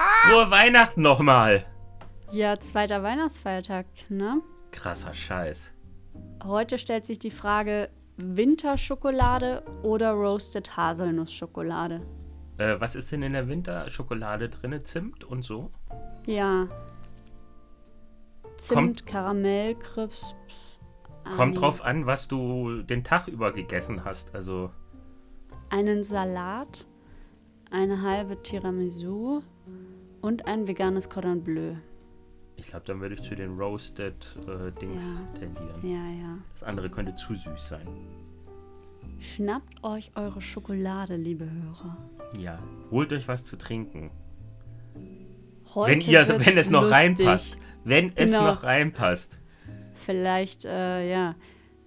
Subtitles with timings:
[0.00, 0.30] Ah!
[0.30, 1.66] Frohe Weihnachten nochmal!
[2.30, 4.40] Ja, zweiter Weihnachtsfeiertag, ne?
[4.70, 5.74] Krasser Scheiß.
[6.42, 12.00] Heute stellt sich die Frage: Winterschokolade oder Roasted Haselnussschokolade?
[12.56, 14.82] Äh, was ist denn in der Winterschokolade drin?
[14.84, 15.70] Zimt und so?
[16.24, 16.68] Ja.
[18.56, 20.78] Zimt, Kommt, Karamell, Crisps.
[21.36, 24.34] Kommt drauf an, was du den Tag über gegessen hast.
[24.34, 24.70] Also.
[25.68, 26.86] Einen Salat,
[27.70, 29.42] eine halbe Tiramisu
[30.20, 31.74] und ein veganes Cordon Bleu.
[32.56, 34.14] Ich glaube, dann würde ich zu den Roasted
[34.46, 35.38] äh, Dings ja.
[35.38, 35.80] tendieren.
[35.82, 36.38] Ja, ja.
[36.52, 37.86] Das andere könnte zu süß sein.
[39.18, 41.96] Schnappt euch eure Schokolade, liebe Hörer.
[42.38, 42.58] Ja,
[42.90, 44.10] holt euch was zu trinken.
[45.74, 46.96] Heute wenn, ihr, wenn es noch lustig.
[46.96, 47.58] reinpasst.
[47.84, 48.46] Wenn es genau.
[48.46, 49.38] noch reinpasst.
[49.94, 51.34] Vielleicht, äh, ja,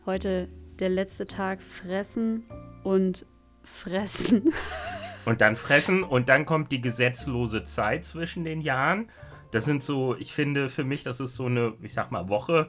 [0.06, 0.48] heute
[0.80, 2.46] der letzte Tag fressen
[2.84, 3.26] und
[3.64, 4.52] fressen.
[5.26, 9.10] Und dann fressen und dann kommt die gesetzlose Zeit zwischen den Jahren.
[9.52, 12.68] Das sind so, ich finde für mich, das ist so eine, ich sag mal, Woche,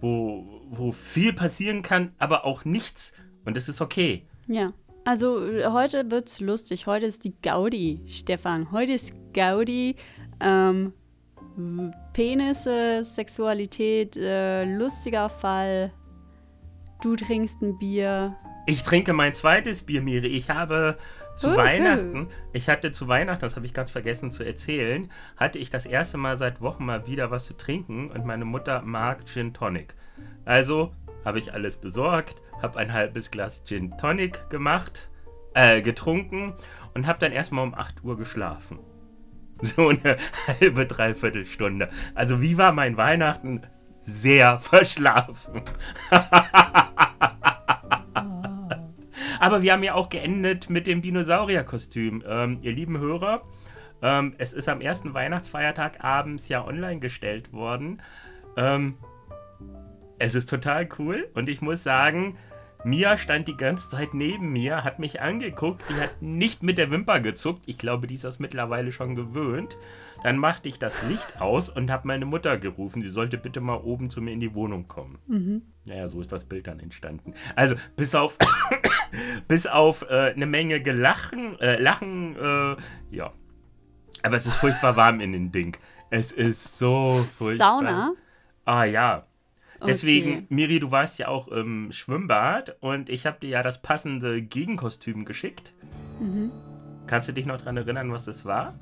[0.00, 3.14] wo, wo viel passieren kann, aber auch nichts.
[3.44, 4.26] Und das ist okay.
[4.46, 4.68] Ja.
[5.06, 5.38] Also
[5.70, 6.86] heute wird's lustig.
[6.86, 8.70] Heute ist die Gaudi, Stefan.
[8.72, 9.96] Heute ist Gaudi.
[10.40, 10.94] Ähm,
[12.12, 15.92] Penisse, Sexualität, äh, lustiger Fall.
[17.02, 18.36] Du trinkst ein Bier.
[18.66, 20.28] Ich trinke mein zweites Bier, Miri.
[20.28, 20.96] Ich habe
[21.36, 25.58] zu uh Weihnachten, ich hatte zu Weihnachten, das habe ich ganz vergessen zu erzählen, hatte
[25.58, 29.26] ich das erste Mal seit Wochen mal wieder was zu trinken und meine Mutter mag
[29.26, 29.94] Gin Tonic.
[30.44, 30.92] Also
[31.24, 35.10] habe ich alles besorgt, habe ein halbes Glas Gin Tonic gemacht,
[35.54, 36.54] äh, getrunken
[36.94, 38.78] und habe dann erstmal um 8 Uhr geschlafen.
[39.62, 40.16] So eine
[40.48, 41.88] halbe, dreiviertel Stunde.
[42.14, 43.62] Also wie war mein Weihnachten?
[44.00, 45.62] Sehr verschlafen.
[49.44, 52.24] Aber wir haben ja auch geendet mit dem Dinosaurierkostüm.
[52.26, 53.42] Ähm, ihr lieben Hörer,
[54.00, 58.00] ähm, es ist am ersten Weihnachtsfeiertag abends ja online gestellt worden.
[58.56, 58.94] Ähm,
[60.18, 62.38] es ist total cool und ich muss sagen,
[62.84, 66.90] Mia stand die ganze Zeit neben mir, hat mich angeguckt, die hat nicht mit der
[66.90, 67.64] Wimper gezuckt.
[67.66, 69.76] Ich glaube, die ist das mittlerweile schon gewöhnt.
[70.22, 73.76] Dann machte ich das Licht aus und habe meine Mutter gerufen, sie sollte bitte mal
[73.76, 75.18] oben zu mir in die Wohnung kommen.
[75.26, 75.62] Mhm.
[75.86, 77.34] Naja, so ist das Bild dann entstanden.
[77.56, 78.38] Also, bis auf,
[79.48, 82.76] bis auf äh, eine Menge Gelachen, äh, Lachen, äh,
[83.10, 83.32] ja.
[84.22, 85.76] Aber es ist furchtbar warm in dem Ding.
[86.10, 87.78] Es ist so furchtbar.
[87.78, 88.12] Sauna?
[88.64, 89.26] Ah ja,
[89.86, 90.46] Deswegen, okay.
[90.48, 95.24] Miri, du warst ja auch im Schwimmbad und ich habe dir ja das passende Gegenkostüm
[95.24, 95.72] geschickt.
[96.20, 96.50] Mhm.
[97.06, 98.74] Kannst du dich noch daran erinnern, was das war?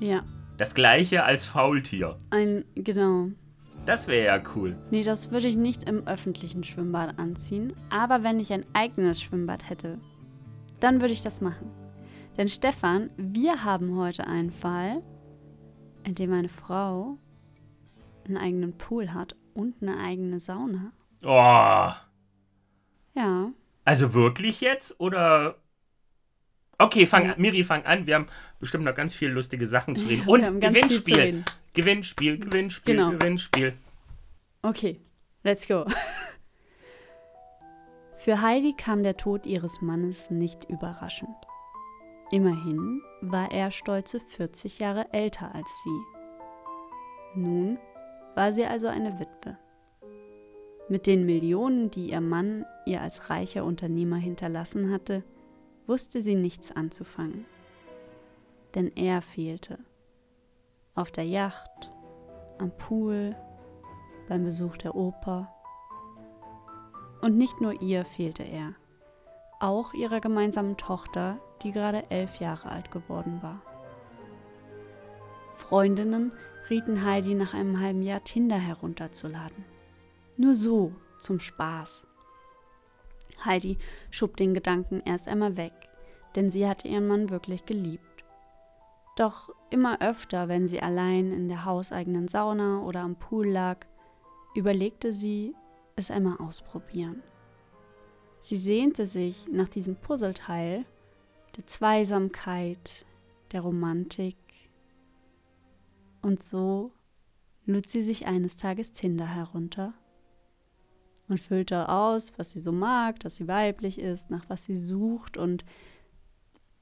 [0.00, 0.24] Ja.
[0.56, 2.16] Das gleiche als Faultier.
[2.30, 3.28] Ein, genau.
[3.88, 4.76] Das wäre ja cool.
[4.90, 7.72] Nee, das würde ich nicht im öffentlichen Schwimmbad anziehen.
[7.88, 9.98] Aber wenn ich ein eigenes Schwimmbad hätte,
[10.78, 11.70] dann würde ich das machen.
[12.36, 15.02] Denn Stefan, wir haben heute einen Fall,
[16.04, 17.16] in dem eine Frau
[18.26, 20.92] einen eigenen Pool hat und eine eigene Sauna.
[21.24, 21.90] Oh.
[23.18, 23.52] Ja.
[23.86, 25.00] Also wirklich jetzt?
[25.00, 25.56] Oder.
[26.76, 27.34] Okay, fang ja.
[27.38, 28.06] Miri, fang an.
[28.06, 28.26] Wir haben
[28.60, 30.24] bestimmt noch ganz viele lustige Sachen zu reden.
[30.28, 31.16] Und Gewinnspiel.
[31.18, 31.44] Reden.
[31.74, 33.10] Gewinnspiel, Gewinnspiel, genau.
[33.10, 33.74] Gewinnspiel.
[34.62, 35.00] Okay,
[35.44, 35.84] let's go.
[38.16, 41.36] Für Heidi kam der Tod ihres Mannes nicht überraschend.
[42.30, 46.00] Immerhin war er stolze 40 Jahre älter als sie.
[47.34, 47.78] Nun
[48.34, 49.56] war sie also eine Witwe.
[50.88, 55.22] Mit den Millionen, die ihr Mann ihr als reicher Unternehmer hinterlassen hatte,
[55.86, 57.46] wusste sie nichts anzufangen.
[58.74, 59.78] Denn er fehlte.
[60.98, 61.92] Auf der Yacht,
[62.58, 63.36] am Pool,
[64.28, 65.48] beim Besuch der Oper.
[67.22, 68.74] Und nicht nur ihr fehlte er,
[69.60, 73.62] auch ihrer gemeinsamen Tochter, die gerade elf Jahre alt geworden war.
[75.54, 76.32] Freundinnen
[76.68, 79.64] rieten Heidi nach einem halben Jahr Tinder herunterzuladen.
[80.36, 80.90] Nur so,
[81.20, 82.08] zum Spaß.
[83.44, 83.78] Heidi
[84.10, 85.74] schob den Gedanken erst einmal weg,
[86.34, 88.24] denn sie hatte ihren Mann wirklich geliebt.
[89.14, 93.86] Doch immer öfter, wenn sie allein in der hauseigenen Sauna oder am Pool lag,
[94.54, 95.54] überlegte sie,
[95.96, 97.22] es einmal ausprobieren.
[98.40, 100.84] Sie sehnte sich nach diesem Puzzleteil
[101.56, 103.04] der Zweisamkeit,
[103.52, 104.36] der Romantik,
[106.22, 106.92] Und so
[107.64, 109.94] lud sie sich eines Tages Tinder herunter
[111.28, 115.36] und füllte aus, was sie so mag, dass sie weiblich ist, nach was sie sucht.
[115.36, 115.64] Und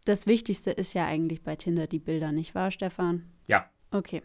[0.06, 3.24] das Wichtigste ist ja eigentlich bei Tinder die Bilder, nicht wahr, Stefan?
[3.46, 3.68] Ja.
[3.90, 4.22] Okay.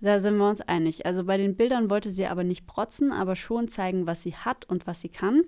[0.00, 1.06] Da sind wir uns einig.
[1.06, 4.68] Also bei den Bildern wollte sie aber nicht protzen, aber schon zeigen, was sie hat
[4.68, 5.44] und was sie kann.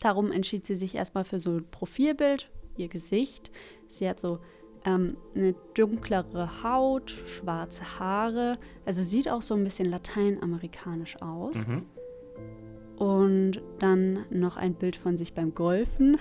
[0.00, 3.50] Darum entschied sie sich erstmal für so ein Profilbild, ihr Gesicht.
[3.88, 4.40] Sie hat so
[4.84, 8.58] ähm, eine dunklere Haut, schwarze Haare.
[8.84, 11.66] Also sieht auch so ein bisschen lateinamerikanisch aus.
[11.66, 11.86] Mhm.
[12.96, 16.18] Und dann noch ein Bild von sich beim Golfen.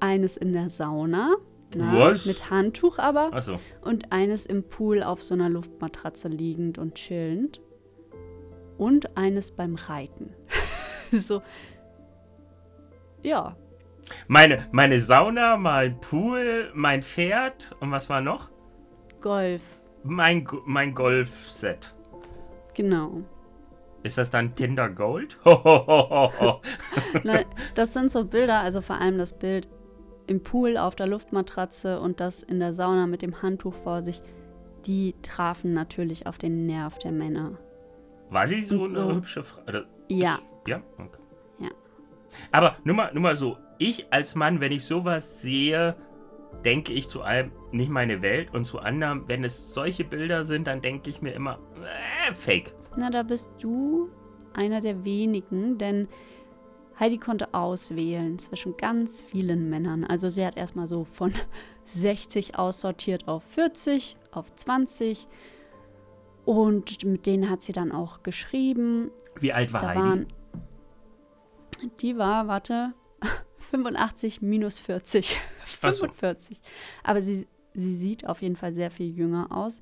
[0.00, 1.36] Eines in der Sauna.
[1.74, 2.26] Na, Was?
[2.26, 3.30] Mit Handtuch aber.
[3.32, 3.60] Ach so.
[3.82, 7.60] Und eines im Pool auf so einer Luftmatratze liegend und chillend.
[8.76, 10.34] Und eines beim Reiten.
[11.12, 11.42] so.
[13.22, 13.56] Ja.
[14.26, 18.50] Meine, meine Sauna, mein Pool, mein Pferd und was war noch?
[19.20, 19.62] Golf.
[20.02, 21.94] Mein, mein Golfset.
[22.74, 23.20] Genau.
[24.02, 25.38] Ist das dann Tinder Gold?
[27.74, 29.68] das sind so Bilder, also vor allem das Bild
[30.30, 34.22] im Pool auf der Luftmatratze und das in der Sauna mit dem Handtuch vor sich,
[34.86, 37.58] die trafen natürlich auf den Nerv der Männer.
[38.30, 39.60] War sie so, so eine hübsche Frau?
[40.08, 40.38] Ja.
[40.68, 40.82] Ja?
[40.98, 41.18] Okay.
[41.58, 41.70] Ja.
[42.52, 45.96] Aber nur mal, nur mal so, ich als Mann, wenn ich sowas sehe,
[46.64, 50.68] denke ich zu einem nicht meine Welt und zu anderem, wenn es solche Bilder sind,
[50.68, 51.58] dann denke ich mir immer,
[52.28, 52.72] äh, fake.
[52.96, 54.08] Na, da bist du
[54.54, 56.06] einer der wenigen, denn
[57.00, 60.04] Heidi konnte auswählen zwischen ganz vielen Männern.
[60.04, 61.32] Also sie hat erstmal so von
[61.86, 65.26] 60 aussortiert auf 40, auf 20.
[66.44, 69.10] Und mit denen hat sie dann auch geschrieben.
[69.38, 70.00] Wie alt war da Heidi?
[70.00, 70.26] Waren,
[72.00, 72.92] die war, warte,
[73.70, 75.40] 85 minus 40.
[75.64, 76.56] 45.
[76.56, 76.62] So.
[77.02, 79.80] Aber sie, sie sieht auf jeden Fall sehr viel jünger aus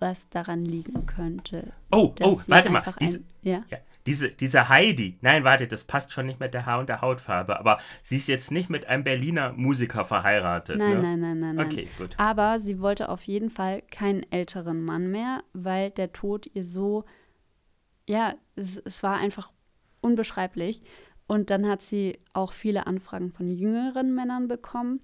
[0.00, 1.72] was daran liegen könnte.
[1.92, 2.82] Oh, oh, warte mal.
[3.00, 3.64] Diese, ein, ja?
[3.68, 3.78] ja?
[4.10, 7.60] Diese, diese Heidi, nein, warte, das passt schon nicht mit der Haar- und der Hautfarbe,
[7.60, 10.78] aber sie ist jetzt nicht mit einem Berliner Musiker verheiratet.
[10.78, 11.16] Nein, ne?
[11.16, 11.66] nein, nein, nein.
[11.66, 12.16] Okay, gut.
[12.18, 17.04] Aber sie wollte auf jeden Fall keinen älteren Mann mehr, weil der Tod ihr so,
[18.08, 19.52] ja, es, es war einfach
[20.00, 20.82] unbeschreiblich.
[21.28, 24.98] Und dann hat sie auch viele Anfragen von jüngeren Männern bekommen.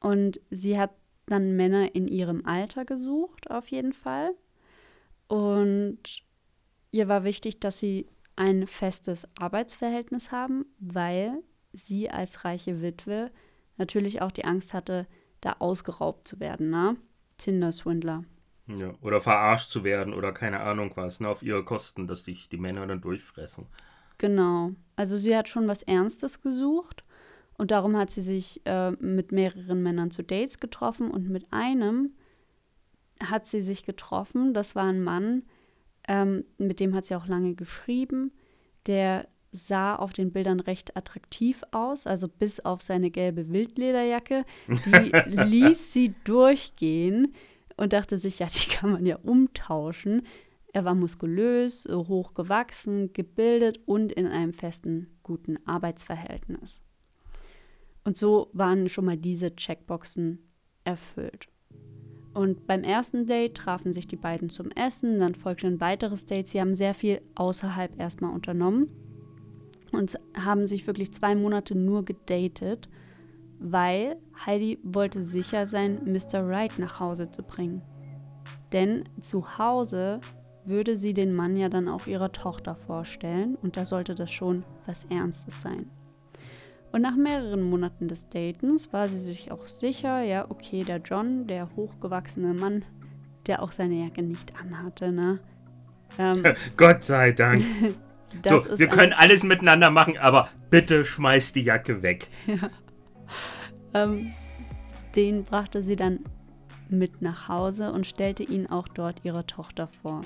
[0.00, 0.92] Und sie hat
[1.26, 4.30] dann Männer in ihrem Alter gesucht, auf jeden Fall.
[5.28, 6.25] Und
[6.96, 8.06] ihr war wichtig, dass sie
[8.36, 13.30] ein festes Arbeitsverhältnis haben, weil sie als reiche Witwe
[13.76, 15.06] natürlich auch die Angst hatte,
[15.42, 16.96] da ausgeraubt zu werden, ne?
[17.36, 18.24] Tinder-Swindler.
[18.66, 22.48] Ja, oder verarscht zu werden oder keine Ahnung was, ne, auf ihre Kosten, dass sich
[22.48, 23.66] die Männer dann durchfressen.
[24.18, 24.72] Genau.
[24.96, 27.04] Also sie hat schon was Ernstes gesucht
[27.58, 32.14] und darum hat sie sich äh, mit mehreren Männern zu Dates getroffen und mit einem
[33.22, 34.52] hat sie sich getroffen.
[34.52, 35.44] Das war ein Mann,
[36.08, 38.32] ähm, mit dem hat sie auch lange geschrieben.
[38.86, 44.44] Der sah auf den Bildern recht attraktiv aus, also bis auf seine gelbe Wildlederjacke.
[44.68, 47.34] Die ließ sie durchgehen
[47.76, 50.22] und dachte sich, ja, die kann man ja umtauschen.
[50.72, 56.82] Er war muskulös, hochgewachsen, gebildet und in einem festen, guten Arbeitsverhältnis.
[58.04, 60.38] Und so waren schon mal diese Checkboxen
[60.84, 61.48] erfüllt.
[62.36, 66.48] Und beim ersten Date trafen sich die beiden zum Essen, dann folgte ein weiteres Date.
[66.48, 68.92] Sie haben sehr viel außerhalb erstmal unternommen
[69.90, 72.90] und haben sich wirklich zwei Monate nur gedatet,
[73.58, 76.46] weil Heidi wollte sicher sein, Mr.
[76.46, 77.80] Right nach Hause zu bringen.
[78.70, 80.20] Denn zu Hause
[80.66, 84.62] würde sie den Mann ja dann auch ihrer Tochter vorstellen und da sollte das schon
[84.84, 85.88] was Ernstes sein.
[86.96, 91.46] Und nach mehreren Monaten des Datens war sie sich auch sicher, ja, okay, der John,
[91.46, 92.86] der hochgewachsene Mann,
[93.46, 95.38] der auch seine Jacke nicht anhatte, ne?
[96.18, 96.42] Ähm,
[96.78, 97.62] Gott sei Dank.
[98.48, 102.28] so, wir können alles miteinander machen, aber bitte schmeiß die Jacke weg.
[102.46, 102.70] Ja.
[103.92, 104.32] Ähm,
[105.14, 106.20] den brachte sie dann
[106.88, 110.22] mit nach Hause und stellte ihn auch dort ihrer Tochter vor.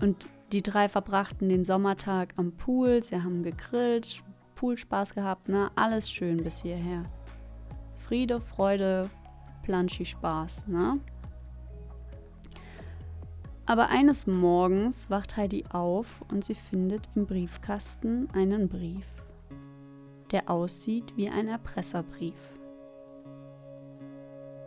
[0.00, 4.22] Und die drei verbrachten den Sommertag am Pool, sie haben gegrillt,
[4.58, 5.70] Poolspaß gehabt, ne?
[5.76, 7.04] Alles schön bis hierher.
[7.94, 9.08] Friede, Freude,
[9.62, 10.98] Planschi Spaß, ne?
[13.66, 19.06] Aber eines Morgens wacht Heidi auf und sie findet im Briefkasten einen Brief,
[20.32, 22.58] der aussieht wie ein Erpresserbrief.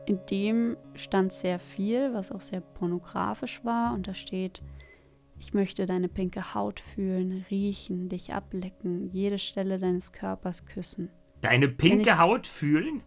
[0.06, 4.62] In dem stand sehr viel, was auch sehr pornografisch war, und da steht,
[5.42, 11.10] ich möchte deine pinke Haut fühlen, riechen, dich ablecken, jede Stelle deines Körpers küssen.
[11.42, 13.02] Deine pinke ich, Haut fühlen?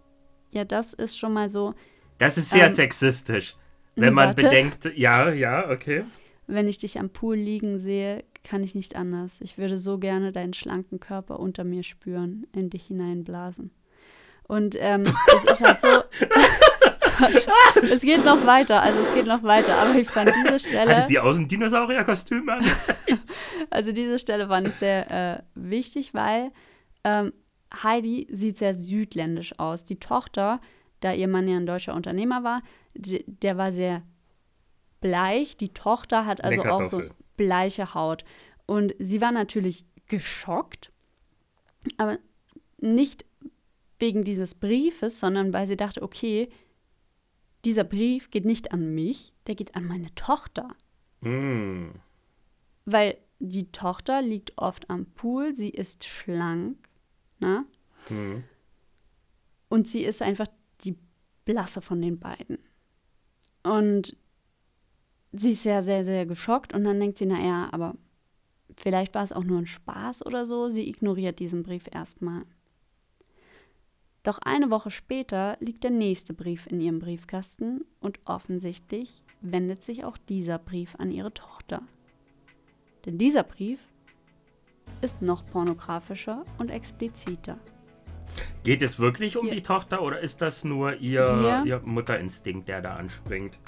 [0.52, 1.74] Ja, das ist schon mal so.
[2.18, 3.56] Das ist sehr ähm, sexistisch.
[3.94, 4.46] Wenn man Warte.
[4.46, 6.04] bedenkt, ja, ja, okay.
[6.48, 9.40] Wenn ich dich am Pool liegen sehe, kann ich nicht anders.
[9.40, 13.70] Ich würde so gerne deinen schlanken Körper unter mir spüren, in dich hineinblasen.
[14.48, 15.88] Und ähm, es ist halt so.
[17.82, 19.76] es geht noch weiter, also es geht noch weiter.
[19.76, 20.96] Aber ich fand diese Stelle.
[20.96, 22.64] Hatte sie aus dem Dinosaurierkostüm an?
[23.70, 26.52] Also diese Stelle fand ich sehr äh, wichtig, weil
[27.02, 27.32] ähm,
[27.82, 29.84] Heidi sieht sehr südländisch aus.
[29.84, 30.60] Die Tochter,
[31.00, 32.62] da ihr Mann ja ein deutscher Unternehmer war,
[32.94, 34.02] der war sehr
[35.00, 35.56] bleich.
[35.56, 37.02] Die Tochter hat also auch so
[37.36, 38.24] bleiche Haut.
[38.66, 40.92] Und sie war natürlich geschockt,
[41.96, 42.18] aber
[42.78, 43.24] nicht
[43.98, 46.48] wegen dieses Briefes, sondern weil sie dachte, okay,
[47.64, 50.68] dieser Brief geht nicht an mich, der geht an meine Tochter.
[51.22, 51.94] Hm.
[52.84, 56.88] Weil die Tochter liegt oft am Pool, sie ist schlank,
[57.38, 57.64] ne?
[58.08, 58.44] Hm.
[59.68, 60.46] Und sie ist einfach
[60.82, 60.96] die
[61.44, 62.58] blasse von den beiden.
[63.62, 64.16] Und
[65.32, 67.96] sie ist sehr, sehr, sehr geschockt und dann denkt sie, naja, aber
[68.76, 70.68] vielleicht war es auch nur ein Spaß oder so.
[70.68, 72.44] Sie ignoriert diesen Brief erstmal.
[74.24, 80.04] Doch eine Woche später liegt der nächste Brief in ihrem Briefkasten und offensichtlich wendet sich
[80.04, 81.82] auch dieser Brief an ihre Tochter.
[83.04, 83.86] Denn dieser Brief
[85.02, 87.58] ist noch pornografischer und expliziter.
[88.62, 89.56] Geht es wirklich um Hier.
[89.56, 93.58] die Tochter oder ist das nur ihr, ihr Mutterinstinkt, der da anspringt?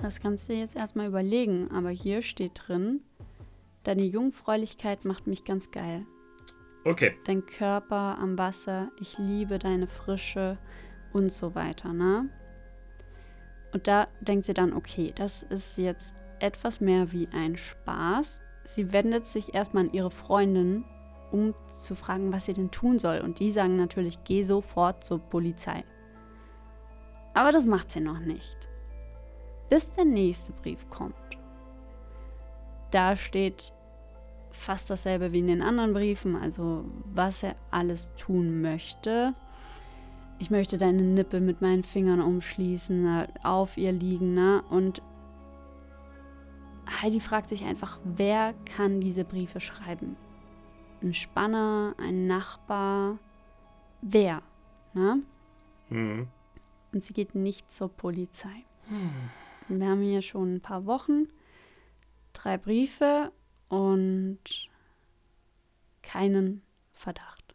[0.00, 3.00] Das kannst du jetzt erstmal überlegen, aber hier steht drin,
[3.84, 6.04] deine Jungfräulichkeit macht mich ganz geil.
[6.88, 7.14] Okay.
[7.24, 10.56] Dein Körper am Wasser, ich liebe deine Frische
[11.12, 12.30] und so weiter, ne?
[13.74, 18.40] Und da denkt sie dann, okay, das ist jetzt etwas mehr wie ein Spaß.
[18.64, 20.86] Sie wendet sich erstmal an ihre Freundin,
[21.30, 23.20] um zu fragen, was sie denn tun soll.
[23.20, 25.84] Und die sagen natürlich, geh sofort zur Polizei.
[27.34, 28.66] Aber das macht sie noch nicht.
[29.68, 31.14] Bis der nächste Brief kommt.
[32.90, 33.74] Da steht
[34.58, 36.84] fast dasselbe wie in den anderen Briefen, also
[37.14, 39.34] was er alles tun möchte.
[40.38, 44.62] Ich möchte deine Nippel mit meinen Fingern umschließen, äh, auf ihr liegen, ne?
[44.70, 45.02] Und
[47.02, 50.16] Heidi fragt sich einfach, wer kann diese Briefe schreiben?
[51.02, 53.18] Ein Spanner, ein Nachbar,
[54.00, 54.42] wer?
[54.94, 55.22] Ne?
[55.88, 56.26] Hm.
[56.92, 58.64] Und sie geht nicht zur Polizei.
[59.68, 61.28] Wir haben hier schon ein paar Wochen,
[62.32, 63.32] drei Briefe
[63.68, 64.38] und
[66.02, 67.54] keinen Verdacht.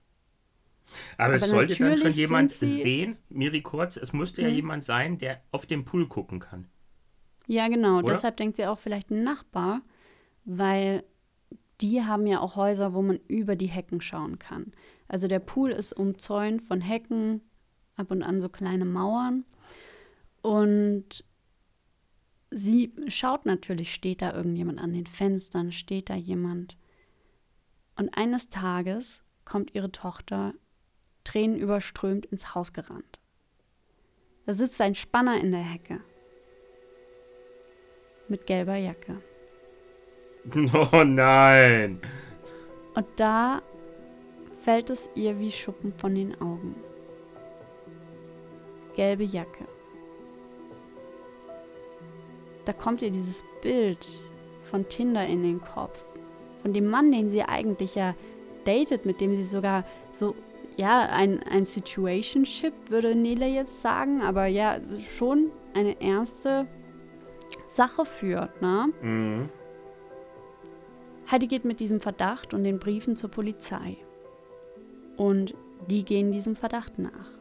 [1.17, 4.55] Aber, es Aber sollte dann schon jemand sehen, Miri kurz, es müsste ja Hm.
[4.55, 6.69] jemand sein, der auf den Pool gucken kann.
[7.47, 7.99] Ja, genau.
[7.99, 8.13] Oder?
[8.13, 9.81] Deshalb denkt sie auch vielleicht ein Nachbar,
[10.45, 11.03] weil
[11.81, 14.71] die haben ja auch Häuser, wo man über die Hecken schauen kann.
[15.07, 17.41] Also der Pool ist umzäunt von Hecken,
[17.95, 19.45] ab und an so kleine Mauern.
[20.41, 21.25] Und
[22.53, 26.77] sie schaut natürlich, steht da irgendjemand an den Fenstern, steht da jemand.
[27.95, 30.53] Und eines Tages kommt ihre Tochter
[31.23, 33.19] tränenüberströmt ins Haus gerannt.
[34.45, 36.01] Da sitzt ein Spanner in der Hecke
[38.27, 39.21] mit gelber Jacke.
[40.91, 42.01] Oh nein.
[42.95, 43.61] Und da
[44.59, 46.75] fällt es ihr wie Schuppen von den Augen.
[48.95, 49.65] Gelbe Jacke.
[52.65, 54.07] Da kommt ihr dieses Bild
[54.63, 56.03] von Tinder in den Kopf.
[56.61, 58.15] Von dem Mann, den sie eigentlich ja
[58.65, 60.35] datet, mit dem sie sogar so,
[60.77, 66.67] ja, ein, ein Situationship, würde Nele jetzt sagen, aber ja, schon eine ernste
[67.67, 68.89] Sache führt, ne?
[69.01, 69.49] Mhm.
[71.29, 73.97] Heidi geht mit diesem Verdacht und den Briefen zur Polizei.
[75.17, 75.53] Und
[75.89, 77.31] die gehen diesem Verdacht nach.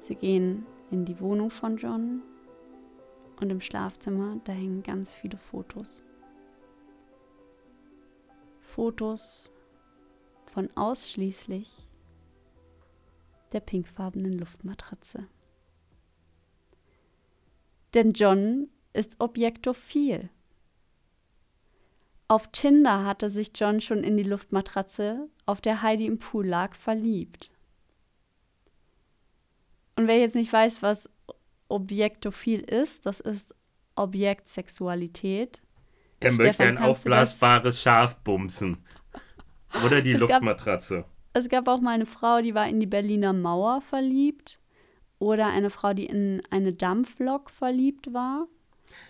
[0.00, 2.22] Sie gehen in die Wohnung von John
[3.40, 6.02] und im Schlafzimmer, da hängen ganz viele Fotos.
[8.60, 9.50] Fotos
[10.46, 11.88] von ausschließlich
[13.52, 15.26] der pinkfarbenen Luftmatratze.
[17.94, 20.30] Denn John ist objektophil.
[22.28, 26.76] Auf Tinder hatte sich John schon in die Luftmatratze, auf der Heidi im Pool lag,
[26.76, 27.50] verliebt.
[29.96, 31.10] Und wer jetzt nicht weiß, was
[31.70, 33.54] Objektophil ist, das ist
[33.96, 35.62] Objektsexualität.
[36.20, 38.78] Er Stefan, möchte ein aufblasbares Schaf bumsen.
[39.84, 41.04] Oder die Es gab- Luftmatratze.
[41.32, 44.58] Es gab auch mal eine Frau, die war in die Berliner Mauer verliebt.
[45.18, 48.46] Oder eine Frau, die in eine Dampflok verliebt war.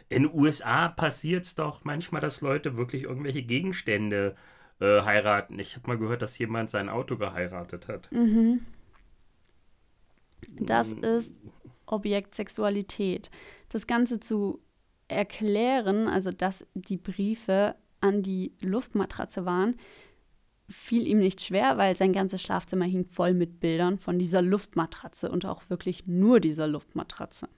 [0.09, 4.35] In den USA passiert es doch manchmal, dass Leute wirklich irgendwelche Gegenstände
[4.81, 5.59] äh, heiraten.
[5.59, 8.11] Ich habe mal gehört, dass jemand sein Auto geheiratet hat.
[8.13, 8.67] Mhm.
[10.59, 11.41] Das ist
[11.91, 13.31] Objekt Sexualität.
[13.69, 14.61] Das Ganze zu
[15.09, 19.77] erklären, also dass die Briefe an die Luftmatratze waren,
[20.69, 25.31] fiel ihm nicht schwer, weil sein ganzes Schlafzimmer hing voll mit Bildern von dieser Luftmatratze
[25.31, 27.49] und auch wirklich nur dieser Luftmatratze.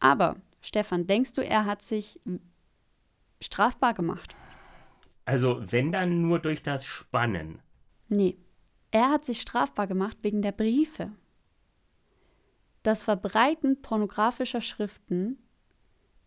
[0.00, 2.20] Aber, Stefan, denkst du, er hat sich
[3.42, 4.34] strafbar gemacht?
[5.26, 7.60] Also, wenn dann nur durch das Spannen.
[8.08, 8.36] Nee,
[8.90, 11.10] er hat sich strafbar gemacht wegen der Briefe.
[12.86, 15.38] Das Verbreiten pornografischer Schriften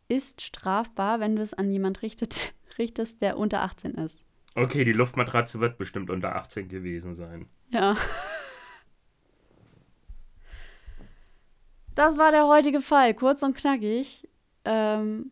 [0.10, 4.26] ist strafbar, wenn du es an jemand richtet, richtest, der unter 18 ist.
[4.56, 7.48] Okay, die Luftmatratze wird bestimmt unter 18 gewesen sein.
[7.70, 7.96] Ja.
[11.96, 14.28] Das war der heutige Fall, kurz und knackig.
[14.66, 15.32] Ähm,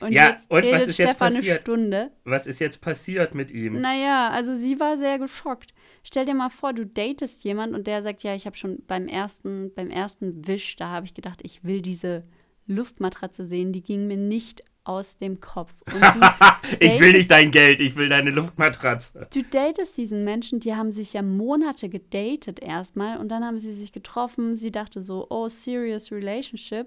[0.00, 1.52] und ja, jetzt und was ist jetzt Stefan passiert?
[1.52, 2.10] eine Stunde.
[2.24, 3.80] Was ist jetzt passiert mit ihm?
[3.80, 5.72] Naja, also sie war sehr geschockt.
[6.02, 9.06] Stell dir mal vor, du datest jemand und der sagt, ja, ich habe schon beim
[9.06, 12.24] ersten, beim ersten Wisch, da habe ich gedacht, ich will diese
[12.66, 15.74] Luftmatratze sehen, die ging mir nicht aus dem Kopf.
[16.80, 19.28] ich will nicht dein Geld, ich will deine Luftmatratze.
[19.32, 23.74] Du datest diesen Menschen, die haben sich ja Monate gedatet erstmal und dann haben sie
[23.74, 24.56] sich getroffen.
[24.56, 26.86] Sie dachte so, oh, serious relationship,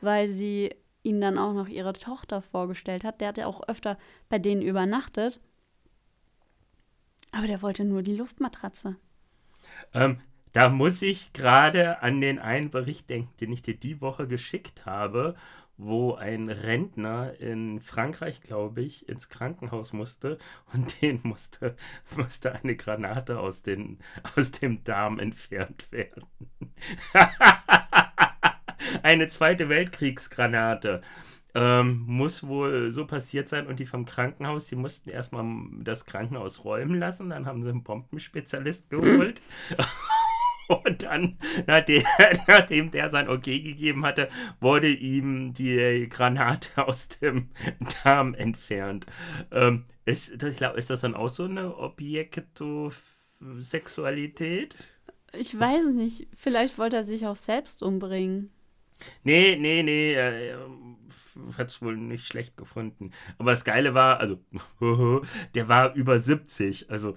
[0.00, 0.70] weil sie
[1.02, 3.20] ihn dann auch noch ihre Tochter vorgestellt hat.
[3.20, 5.38] Der hat ja auch öfter bei denen übernachtet.
[7.36, 8.96] Aber der wollte nur die Luftmatratze.
[9.92, 10.20] Ähm,
[10.52, 14.86] da muss ich gerade an den einen Bericht denken, den ich dir die Woche geschickt
[14.86, 15.34] habe,
[15.76, 20.38] wo ein Rentner in Frankreich, glaube ich, ins Krankenhaus musste
[20.72, 21.74] und den musste,
[22.16, 23.98] musste eine Granate aus, den,
[24.36, 26.24] aus dem Darm entfernt werden.
[29.02, 31.02] eine zweite Weltkriegsgranate.
[31.54, 35.44] Ähm, muss wohl so passiert sein und die vom Krankenhaus, die mussten erstmal
[35.78, 39.40] das Krankenhaus räumen lassen, dann haben sie einen Bombenspezialist geholt.
[40.68, 42.04] Und dann, nachdem,
[42.46, 44.30] nachdem der sein Okay gegeben hatte,
[44.60, 47.50] wurde ihm die Granate aus dem
[48.02, 49.04] Darm entfernt.
[49.50, 54.74] Ähm, ist, ich glaube, ist das dann auch so eine Objektosexualität?
[55.36, 56.28] Ich weiß nicht.
[56.34, 58.50] Vielleicht wollte er sich auch selbst umbringen.
[59.22, 60.58] Nee, nee, nee, er
[61.58, 63.12] hat es wohl nicht schlecht gefunden.
[63.38, 64.40] Aber das Geile war, also,
[65.54, 67.16] der war über 70, also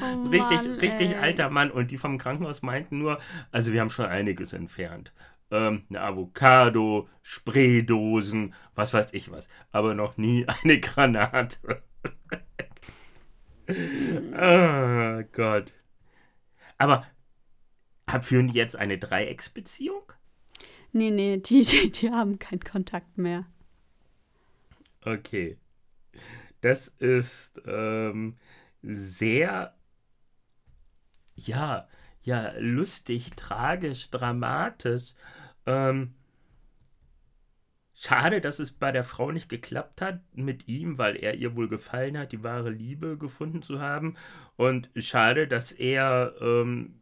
[0.00, 1.70] oh richtig, Mann, richtig alter Mann.
[1.70, 3.18] Und die vom Krankenhaus meinten nur,
[3.52, 5.12] also wir haben schon einiges entfernt.
[5.50, 9.48] Ähm, eine Avocado, Spraydosen, was weiß ich was.
[9.70, 11.82] Aber noch nie eine Granate.
[13.68, 15.72] oh Gott.
[16.78, 17.06] Aber
[18.22, 20.12] führen die jetzt eine Dreiecksbeziehung?
[20.92, 23.46] Nee, nee, die, die, die haben keinen Kontakt mehr.
[25.02, 25.58] Okay.
[26.60, 28.36] Das ist ähm,
[28.82, 29.74] sehr,
[31.36, 31.88] ja,
[32.22, 35.14] ja, lustig, tragisch, dramatisch.
[35.66, 36.14] Ähm,
[37.94, 41.68] schade, dass es bei der Frau nicht geklappt hat mit ihm, weil er ihr wohl
[41.68, 44.16] gefallen hat, die wahre Liebe gefunden zu haben.
[44.56, 47.00] Und schade, dass er, ähm,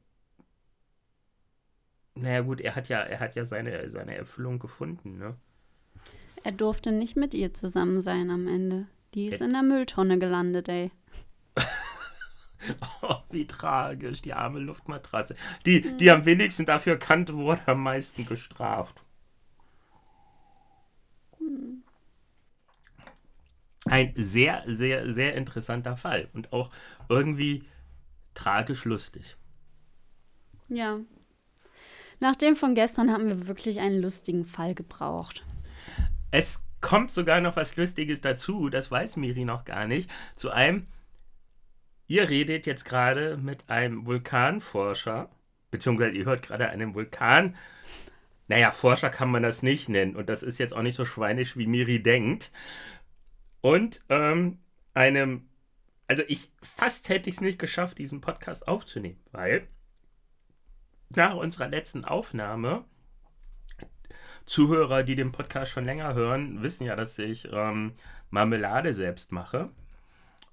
[2.14, 5.36] naja gut, er hat ja, er hat ja seine, seine Erfüllung gefunden, ne?
[6.44, 8.86] Er durfte nicht mit ihr zusammen sein am Ende.
[9.14, 10.90] Die ist in der Mülltonne gelandet, ey.
[13.02, 15.36] oh, wie tragisch, die arme Luftmatratze.
[15.64, 15.98] Die, mhm.
[15.98, 19.02] die am wenigsten dafür kannte, wurde am meisten gestraft.
[21.40, 21.82] Mhm.
[23.86, 26.70] Ein sehr, sehr, sehr interessanter Fall und auch
[27.08, 27.64] irgendwie
[28.34, 29.36] tragisch lustig.
[30.68, 31.00] Ja.
[32.20, 35.44] Nach dem von gestern haben wir wirklich einen lustigen Fall gebraucht.
[36.30, 40.86] Es kommt sogar noch was Lustiges dazu, das weiß Miri noch gar nicht, zu einem
[42.06, 45.30] Ihr redet jetzt gerade mit einem Vulkanforscher,
[45.70, 47.56] beziehungsweise ihr hört gerade einen Vulkan.
[48.46, 50.14] Naja, Forscher kann man das nicht nennen.
[50.14, 52.52] Und das ist jetzt auch nicht so schweinisch, wie Miri denkt.
[53.62, 54.58] Und ähm,
[54.92, 55.48] einem,
[56.08, 59.66] also ich fast hätte ich es nicht geschafft, diesen Podcast aufzunehmen, weil
[61.16, 62.84] nach unserer letzten Aufnahme,
[64.46, 67.94] Zuhörer, die den Podcast schon länger hören, wissen ja, dass ich ähm,
[68.30, 69.70] Marmelade selbst mache.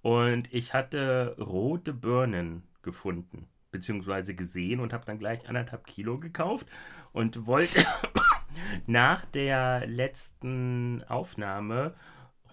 [0.02, 6.68] Und ich hatte rote Birnen gefunden, beziehungsweise gesehen und habe dann gleich anderthalb Kilo gekauft
[7.12, 7.86] und wollte
[8.88, 11.94] nach der letzten Aufnahme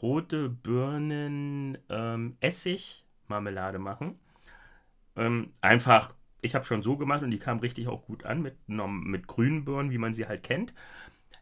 [0.03, 4.19] rote Birnen ähm, Essig Marmelade machen.
[5.17, 8.55] Ähm, einfach, ich habe schon so gemacht und die kam richtig auch gut an mit,
[8.67, 10.73] mit grünen Birnen, wie man sie halt kennt.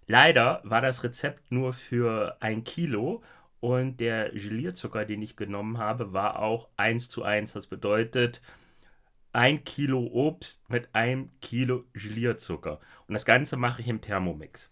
[0.07, 3.23] Leider war das Rezept nur für ein Kilo
[3.61, 7.53] und der Gelierzucker, den ich genommen habe, war auch 1 zu 1.
[7.53, 8.41] Das bedeutet,
[9.33, 12.81] ein Kilo Obst mit einem Kilo Gelierzucker.
[13.07, 14.71] Und das Ganze mache ich im Thermomix.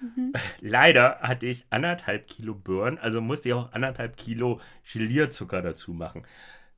[0.00, 0.32] Mhm.
[0.60, 6.24] Leider hatte ich anderthalb Kilo Birnen, also musste ich auch anderthalb Kilo Gelierzucker dazu machen.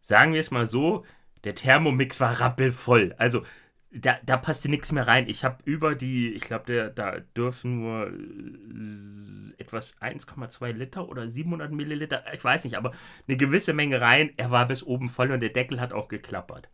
[0.01, 1.05] Sagen wir es mal so,
[1.45, 3.15] der Thermomix war rappelvoll.
[3.19, 3.43] Also
[3.93, 5.29] da, da passte nichts mehr rein.
[5.29, 11.73] Ich habe über die, ich glaube, da dürfen nur äh, etwas 1,2 Liter oder 700
[11.73, 12.93] Milliliter, ich weiß nicht, aber
[13.27, 14.31] eine gewisse Menge rein.
[14.37, 16.69] Er war bis oben voll und der Deckel hat auch geklappert.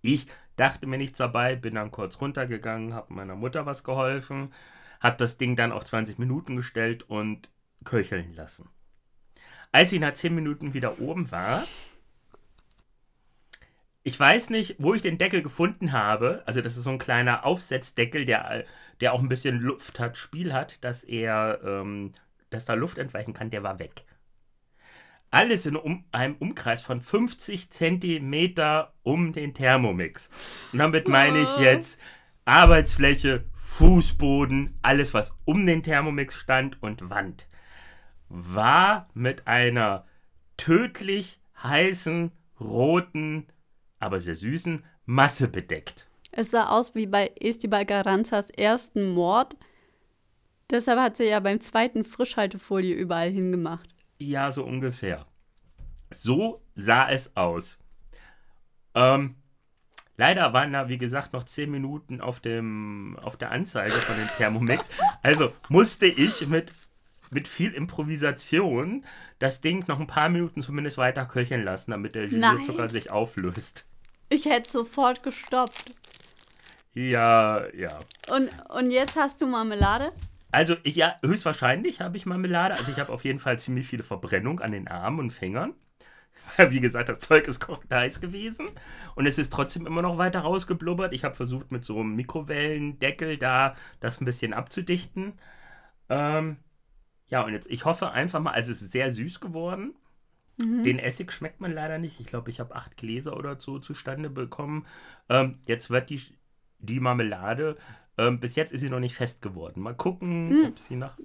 [0.00, 0.26] Ich
[0.56, 4.52] dachte mir nichts dabei, bin dann kurz runtergegangen, habe meiner Mutter was geholfen,
[5.00, 7.50] habe das Ding dann auf 20 Minuten gestellt und
[7.84, 8.70] köcheln lassen.
[9.70, 11.64] Als ich nach 10 Minuten wieder oben war,
[14.06, 16.44] ich weiß nicht, wo ich den Deckel gefunden habe.
[16.46, 18.64] Also, das ist so ein kleiner Aufsetzdeckel, der,
[19.00, 22.12] der auch ein bisschen Luft hat, Spiel hat, dass er, ähm,
[22.50, 24.04] dass da Luft entweichen kann, der war weg.
[25.32, 30.30] Alles in um, einem Umkreis von 50 Zentimeter um den Thermomix.
[30.72, 32.00] Und damit meine ich jetzt
[32.44, 37.48] Arbeitsfläche, Fußboden, alles, was um den Thermomix stand und Wand.
[38.28, 40.06] War mit einer
[40.56, 43.48] tödlich heißen, roten,
[43.98, 46.06] aber sehr süßen Masse bedeckt.
[46.32, 49.56] Es sah aus wie bei Esteban Garanzas ersten Mord.
[50.70, 53.88] Deshalb hat sie ja beim zweiten Frischhaltefolie überall hingemacht.
[54.18, 55.26] Ja, so ungefähr.
[56.10, 57.78] So sah es aus.
[58.94, 59.36] Ähm,
[60.16, 64.28] leider waren da, wie gesagt, noch 10 Minuten auf, dem, auf der Anzeige von dem
[64.36, 64.88] Thermomix.
[65.22, 66.72] Also musste ich mit,
[67.30, 69.04] mit viel Improvisation
[69.38, 73.86] das Ding noch ein paar Minuten zumindest weiter köcheln lassen, damit der Gelierzucker sich auflöst.
[74.28, 75.94] Ich hätte sofort gestoppt.
[76.94, 78.00] Ja, ja.
[78.30, 80.10] Und, und jetzt hast du Marmelade?
[80.50, 82.74] Also, ja, höchstwahrscheinlich habe ich Marmelade.
[82.74, 85.74] Also, ich habe auf jeden Fall ziemlich viele Verbrennung an den Armen und Fingern.
[86.70, 88.66] Wie gesagt, das Zeug ist kocht heiß gewesen.
[89.14, 91.12] Und es ist trotzdem immer noch weiter rausgeblubbert.
[91.12, 95.34] Ich habe versucht, mit so einem Mikrowellendeckel da das ein bisschen abzudichten.
[96.08, 96.56] Ähm,
[97.28, 99.94] ja, und jetzt, ich hoffe einfach mal, also es ist sehr süß geworden.
[100.58, 100.84] Mhm.
[100.84, 102.20] Den Essig schmeckt man leider nicht.
[102.20, 104.86] Ich glaube, ich habe acht Gläser oder so zustande bekommen.
[105.28, 106.20] Ähm, jetzt wird die,
[106.78, 107.76] die Marmelade,
[108.16, 109.80] ähm, bis jetzt ist sie noch nicht fest geworden.
[109.80, 110.66] Mal gucken, mhm.
[110.68, 111.18] ob sie nach.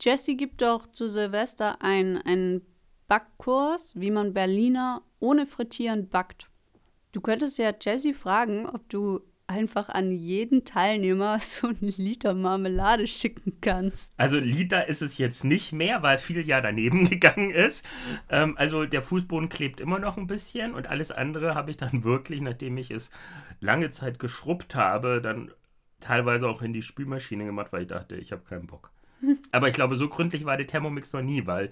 [0.00, 2.62] Jessie gibt doch zu Silvester einen
[3.08, 6.48] Backkurs, wie man Berliner ohne Frittieren backt.
[7.12, 9.20] Du könntest ja Jessie fragen, ob du
[9.52, 14.12] einfach an jeden Teilnehmer so einen Liter Marmelade schicken kannst.
[14.16, 17.84] Also Liter ist es jetzt nicht mehr, weil viel ja daneben gegangen ist.
[18.28, 22.04] Ähm, also der Fußboden klebt immer noch ein bisschen und alles andere habe ich dann
[22.04, 23.10] wirklich, nachdem ich es
[23.60, 25.52] lange Zeit geschrubbt habe, dann
[26.00, 28.90] teilweise auch in die Spülmaschine gemacht, weil ich dachte, ich habe keinen Bock.
[29.52, 31.70] Aber ich glaube, so gründlich war der Thermomix noch nie, weil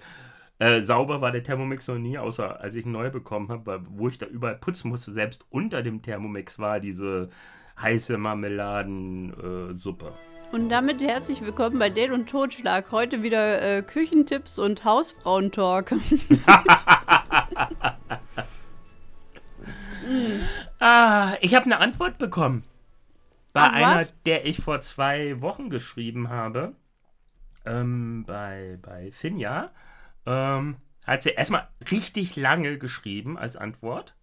[0.60, 4.08] äh, sauber war der Thermomix noch nie, außer als ich ihn neu bekommen habe, wo
[4.08, 5.12] ich da überall putzen musste.
[5.12, 7.30] Selbst unter dem Thermomix war diese
[7.80, 10.06] heiße Marmeladensuppe.
[10.06, 12.90] Äh, und damit herzlich willkommen bei Date und Totschlag.
[12.90, 15.92] Heute wieder äh, Küchentipps und Hausfrauentalk.
[20.80, 22.64] ah, ich habe eine Antwort bekommen.
[23.52, 26.74] Bei Ach, einer, der ich vor zwei Wochen geschrieben habe.
[27.64, 29.70] Ähm, bei, bei Finja.
[30.26, 34.14] Ähm, hat sie erstmal richtig lange geschrieben als Antwort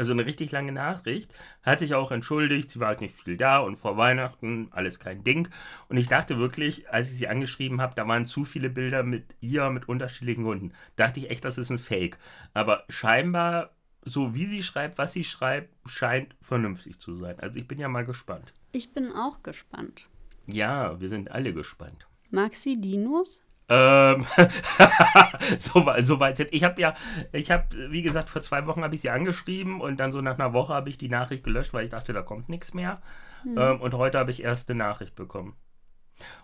[0.00, 3.58] also eine richtig lange Nachricht, hat sich auch entschuldigt, sie war halt nicht viel da
[3.58, 5.46] und vor Weihnachten alles kein Ding.
[5.90, 9.36] Und ich dachte wirklich, als ich sie angeschrieben habe, da waren zu viele Bilder mit
[9.42, 10.72] ihr mit unterschiedlichen Hunden.
[10.96, 12.16] Dachte ich echt, das ist ein Fake.
[12.54, 17.38] Aber scheinbar, so wie sie schreibt, was sie schreibt, scheint vernünftig zu sein.
[17.38, 18.54] Also ich bin ja mal gespannt.
[18.72, 20.08] Ich bin auch gespannt.
[20.46, 22.06] Ja, wir sind alle gespannt.
[22.30, 23.42] Mag sie Dinos?
[23.72, 24.26] Ähm,
[25.60, 26.94] so, so weit Ich habe ja,
[27.32, 30.38] ich habe, wie gesagt, vor zwei Wochen habe ich sie angeschrieben und dann so nach
[30.38, 33.00] einer Woche habe ich die Nachricht gelöscht, weil ich dachte, da kommt nichts mehr.
[33.44, 33.56] Hm.
[33.56, 35.54] Ähm, und heute habe ich erst eine Nachricht bekommen.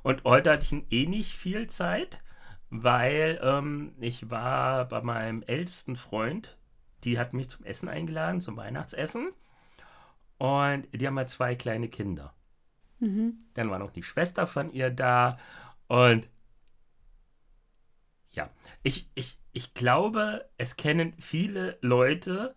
[0.03, 2.23] Und heute hatte ich eh nicht viel Zeit,
[2.71, 6.57] weil ähm, ich war bei meinem ältesten Freund,
[7.03, 9.33] die hat mich zum Essen eingeladen, zum Weihnachtsessen.
[10.39, 12.35] Und die haben halt zwei kleine Kinder.
[13.01, 13.35] Mhm.
[13.55, 15.39] Dann war noch die Schwester von ihr da.
[15.89, 16.36] Und ja,
[18.87, 22.55] ich, ich, ich glaube, es kennen viele Leute,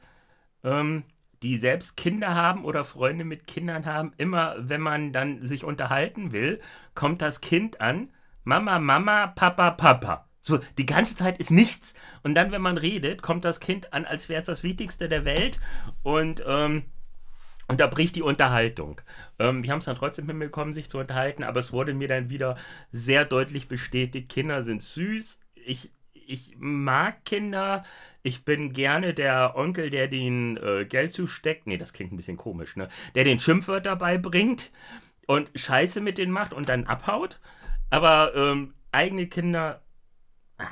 [0.64, 1.04] ähm,
[1.42, 4.14] die selbst Kinder haben oder Freunde mit Kindern haben.
[4.18, 6.62] Immer wenn man dann sich unterhalten will,
[6.94, 8.12] kommt das Kind an.
[8.44, 10.28] Mama, Mama, Papa, Papa.
[10.42, 11.96] So, die ganze Zeit ist nichts.
[12.22, 15.26] Und dann, wenn man redet, kommt das Kind an, als wäre es das Wichtigste der
[15.26, 15.60] Welt.
[16.04, 16.84] Und, ähm,
[17.68, 19.02] und da bricht die Unterhaltung.
[19.40, 22.30] Ähm, wir haben es dann trotzdem hinbekommen, sich zu unterhalten, aber es wurde mir dann
[22.30, 22.56] wieder
[22.92, 25.92] sehr deutlich bestätigt, Kinder sind süß, ich,
[26.30, 27.84] ich mag Kinder.
[28.22, 31.66] Ich bin gerne der Onkel, der den äh, Geld zusteckt.
[31.66, 32.88] Nee, das klingt ein bisschen komisch, ne?
[33.16, 34.72] Der den Schimpfwörter beibringt
[35.26, 37.40] und Scheiße mit denen macht und dann abhaut.
[37.90, 39.82] Aber ähm, eigene Kinder.
[40.58, 40.68] Ah.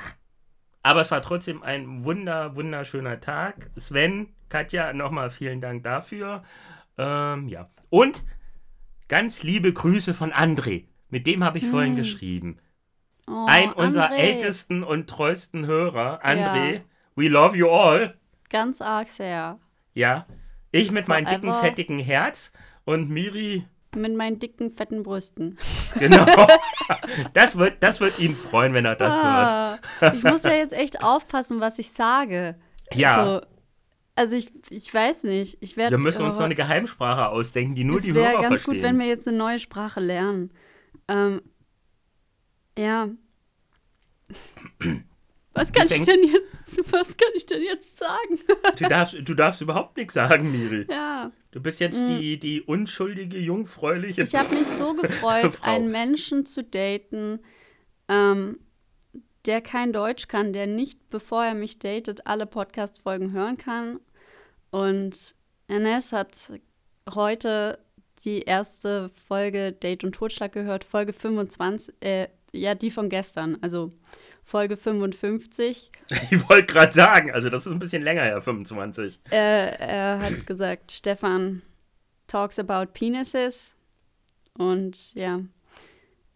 [0.82, 3.70] Aber es war trotzdem ein wunder, wunderschöner Tag.
[3.76, 6.44] Sven, Katja, nochmal vielen Dank dafür.
[6.96, 7.68] Ähm, ja.
[7.90, 8.24] Und
[9.08, 10.84] ganz liebe Grüße von André.
[11.10, 11.70] Mit dem habe ich hm.
[11.70, 12.58] vorhin geschrieben.
[13.30, 14.16] Oh, ein unserer André.
[14.16, 16.74] ältesten und treuesten Hörer, André.
[16.74, 16.80] Ja.
[17.16, 18.14] We love you all.
[18.50, 19.58] Ganz arg sehr.
[19.94, 20.26] Ja.
[20.70, 22.52] Ich mit meinem dicken, fettigen Herz
[22.84, 23.66] und Miri.
[23.96, 25.58] Mit meinen dicken, fetten Brüsten.
[25.98, 26.26] Genau.
[27.32, 30.14] Das wird, das wird ihn freuen, wenn er das ah, hört.
[30.14, 32.56] Ich muss ja jetzt echt aufpassen, was ich sage.
[32.92, 33.16] Ja.
[33.16, 33.46] Also,
[34.14, 35.56] also ich, ich weiß nicht.
[35.60, 38.36] Ich werd, wir müssen uns noch eine Geheimsprache ausdenken, die nur die Hörer verstehen.
[38.36, 40.52] Es wäre ganz gut, wenn wir jetzt eine neue Sprache lernen.
[41.08, 41.42] Ähm,
[42.78, 43.08] ja.
[45.54, 48.38] Was kann ich, denn jetzt, was kann ich denn jetzt sagen?
[48.76, 50.86] du, darfst, du darfst überhaupt nichts sagen, Miri.
[50.88, 51.32] Ja.
[51.50, 52.06] Du bist jetzt mhm.
[52.06, 54.22] die, die unschuldige, jungfräuliche.
[54.22, 57.40] Ich habe mich so gefreut, einen Menschen zu daten,
[58.06, 58.60] ähm,
[59.46, 63.98] der kein Deutsch kann, der nicht, bevor er mich datet, alle Podcast-Folgen hören kann.
[64.70, 65.34] Und
[65.66, 66.52] Ernest hat
[67.12, 67.80] heute
[68.24, 73.92] die erste Folge Date und Totschlag gehört, Folge 25, äh, ja, die von gestern, also
[74.44, 75.92] Folge 55.
[76.30, 79.20] Ich wollte gerade sagen, also das ist ein bisschen länger her, 25.
[79.30, 81.60] Äh, er hat gesagt, Stefan
[82.26, 83.74] talks about penises.
[84.54, 85.40] Und ja,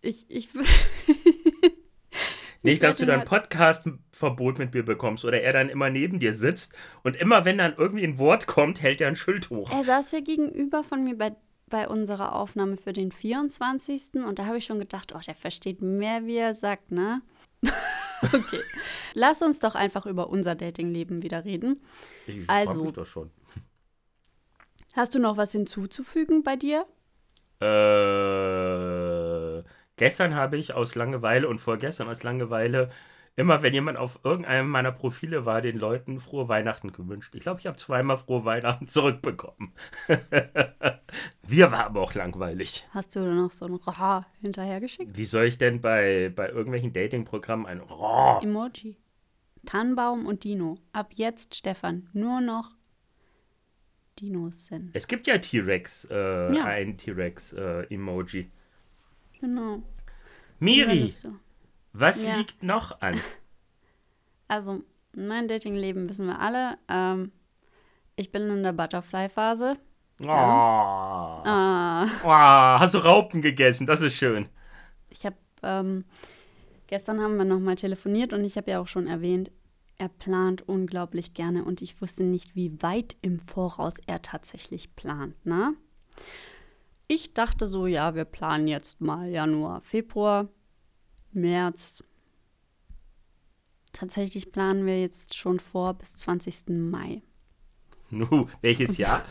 [0.03, 0.51] ich, ich
[2.63, 6.73] Nicht, dass du dann Podcast-Verbot mit mir bekommst oder er dann immer neben dir sitzt
[7.03, 9.73] und immer, wenn dann irgendwie ein Wort kommt, hält er ein Schild hoch.
[9.73, 11.35] Er saß ja gegenüber von mir bei
[11.73, 14.25] bei unserer Aufnahme für den 24.
[14.27, 17.23] Und da habe ich schon gedacht, oh, der versteht mehr, wie er sagt, ne?
[18.23, 18.61] okay.
[19.15, 21.83] Lass uns doch einfach über unser Datingleben wieder reden.
[22.27, 23.31] Ich also, mich doch schon.
[24.95, 26.87] Hast du noch was hinzuzufügen bei dir?
[27.61, 29.65] Äh,
[29.97, 32.91] gestern habe ich aus Langeweile und vorgestern aus Langeweile
[33.37, 37.35] immer, wenn jemand auf irgendeinem meiner Profile war, den Leuten frohe Weihnachten gewünscht.
[37.35, 39.73] Ich glaube, ich habe zweimal frohe Weihnachten zurückbekommen.
[41.43, 42.87] Wir war aber auch langweilig.
[42.91, 45.17] Hast du noch so ein Ra hinterhergeschickt?
[45.17, 48.41] Wie soll ich denn bei, bei irgendwelchen Dating-Programmen ein Ra?
[48.43, 48.97] Emoji.
[49.67, 50.79] Tannenbaum und Dino.
[50.93, 52.71] Ab jetzt, Stefan, nur noch
[54.19, 54.91] Dinos sind.
[54.93, 56.65] Es gibt ja T-Rex, äh, ja.
[56.65, 58.41] ein T-Rex-Emoji.
[58.41, 58.47] Äh,
[59.41, 59.83] genau.
[60.59, 61.33] Miri, so.
[61.93, 62.37] Was ja.
[62.37, 63.19] liegt noch an?
[64.49, 64.83] Also,
[65.17, 66.77] mein Datingleben wissen wir alle.
[66.87, 67.33] Ähm,
[68.17, 69.79] ich bin in der Butterfly-Phase.
[70.21, 70.25] Oh.
[70.25, 71.43] Ja.
[71.47, 72.07] Ah.
[72.23, 73.87] Oh, hast du Raupen gegessen?
[73.87, 74.51] Das ist schön.
[75.09, 76.05] Ich habe ähm,
[76.87, 79.51] gestern haben wir noch mal telefoniert und ich habe ja auch schon erwähnt,
[79.97, 85.35] er plant unglaublich gerne und ich wusste nicht, wie weit im Voraus er tatsächlich plant.
[85.47, 85.75] Ne?
[87.09, 90.49] Ich dachte so, ja, wir planen jetzt mal Januar, Februar.
[91.35, 92.03] März.
[93.93, 96.69] Tatsächlich planen wir jetzt schon vor bis 20.
[96.69, 97.23] Mai.
[98.11, 99.25] Nu, welches Jahr?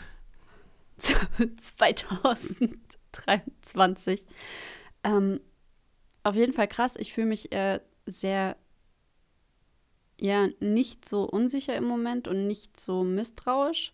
[1.58, 4.26] 2023.
[5.04, 5.42] Ähm,
[6.24, 6.96] auf jeden Fall krass.
[6.98, 8.56] Ich fühle mich äh, sehr,
[10.20, 13.94] ja, nicht so unsicher im Moment und nicht so misstrauisch.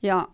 [0.00, 0.28] Ja,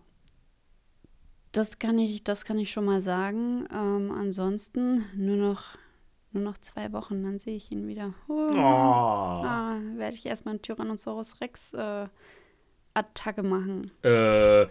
[1.51, 3.67] das kann ich, das kann ich schon mal sagen.
[3.71, 5.77] Ähm, ansonsten nur noch
[6.35, 8.13] nur noch zwei Wochen, dann sehe ich ihn wieder.
[8.27, 8.33] Oh.
[8.33, 8.55] Oh.
[8.57, 12.07] Ah, werde ich erstmal einen Tyrannosaurus Rex äh,
[12.93, 13.89] Attacke machen.
[14.03, 14.67] Äh,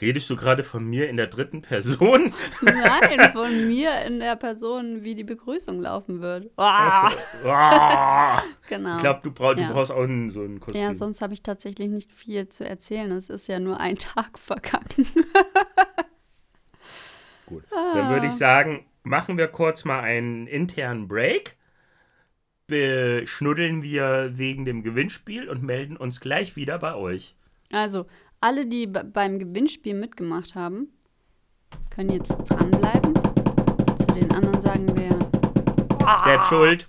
[0.00, 2.32] redest du gerade von mir in der dritten Person?
[2.62, 6.50] Nein, von mir in der Person, wie die Begrüßung laufen wird.
[6.56, 7.08] Oh.
[7.44, 8.38] Oh.
[8.68, 8.96] genau.
[8.96, 9.72] Ich glaube, du, brauch, du ja.
[9.72, 10.82] brauchst auch einen, so einen Kostüm.
[10.82, 13.10] Ja, sonst habe ich tatsächlich nicht viel zu erzählen.
[13.12, 15.06] Es ist ja nur ein Tag vergangen.
[17.46, 21.56] Gut, dann würde ich sagen, machen wir kurz mal einen internen Break.
[22.66, 27.34] Beschnuddeln wir wegen dem Gewinnspiel und melden uns gleich wieder bei euch.
[27.72, 28.06] Also,
[28.40, 30.88] alle, die beim Gewinnspiel mitgemacht haben,
[31.90, 33.14] können jetzt dranbleiben.
[33.96, 35.08] Zu den anderen sagen wir.
[36.24, 36.86] Selbst schuld.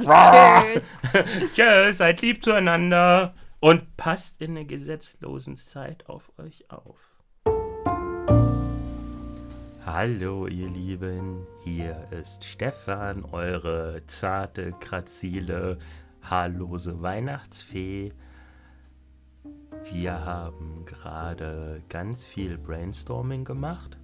[0.00, 0.84] Tschüss.
[1.54, 7.09] Tschüss, seid lieb zueinander und passt in der gesetzlosen Zeit auf euch auf.
[9.92, 15.78] Hallo ihr Lieben, hier ist Stefan, eure zarte, grazile,
[16.22, 18.12] haarlose Weihnachtsfee.
[19.90, 23.98] Wir haben gerade ganz viel Brainstorming gemacht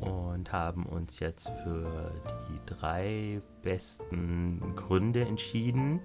[0.00, 2.12] und haben uns jetzt für
[2.50, 6.00] die drei besten Gründe entschieden,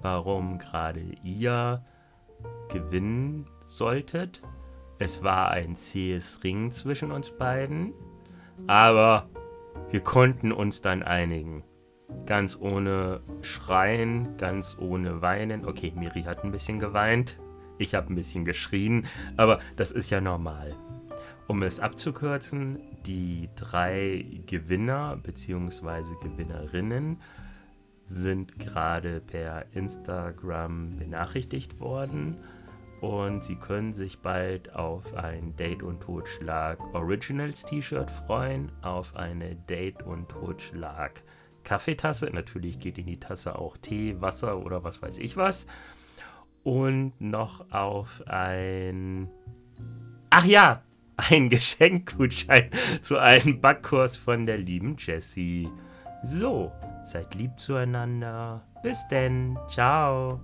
[0.00, 1.84] warum gerade ihr
[2.70, 4.42] gewinnen solltet.
[4.98, 7.94] Es war ein zähes Ring zwischen uns beiden,
[8.66, 9.28] aber
[9.90, 11.64] wir konnten uns dann einigen.
[12.26, 15.64] Ganz ohne Schreien, ganz ohne Weinen.
[15.64, 17.36] Okay, Miri hat ein bisschen geweint,
[17.78, 20.76] ich habe ein bisschen geschrien, aber das ist ja normal.
[21.48, 26.02] Um es abzukürzen, die drei Gewinner bzw.
[26.22, 27.18] Gewinnerinnen
[28.06, 32.36] sind gerade per Instagram benachrichtigt worden
[33.02, 39.56] und sie können sich bald auf ein Date und Totschlag Originals T-Shirt freuen, auf eine
[39.56, 41.20] Date und Totschlag
[41.64, 42.26] Kaffeetasse.
[42.32, 45.66] Natürlich geht in die Tasse auch Tee, Wasser oder was weiß ich was.
[46.62, 49.28] Und noch auf ein.
[50.30, 50.82] Ach ja,
[51.16, 52.70] ein Geschenkgutschein
[53.02, 55.68] zu einem Backkurs von der lieben Jessie.
[56.22, 56.70] So,
[57.04, 58.64] seid lieb zueinander.
[58.84, 59.58] Bis denn.
[59.68, 60.40] Ciao.